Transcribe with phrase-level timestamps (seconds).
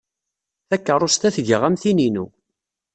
[0.69, 2.25] Takeṛṛust-a tga am tin-inu.